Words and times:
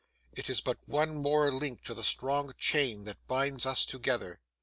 It 0.33 0.49
is 0.49 0.61
but 0.61 0.79
one 0.87 1.13
more 1.15 1.51
link 1.51 1.83
to 1.83 1.93
the 1.93 2.03
strong 2.03 2.53
chain 2.57 3.03
that 3.03 3.27
binds 3.27 3.67
us 3.67 3.85
together. 3.85 4.39